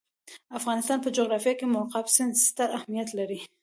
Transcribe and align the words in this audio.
د 0.49 0.53
افغانستان 0.59 0.97
په 1.01 1.09
جغرافیه 1.17 1.53
کې 1.59 1.65
مورغاب 1.73 2.05
سیند 2.15 2.33
ستر 2.47 2.69
اهمیت 2.77 3.09
لري. 3.19 3.39